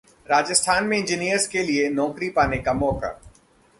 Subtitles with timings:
[0.27, 3.19] राजस्थान में इंजीनियर्स के लिए नौकरी पाने का मौका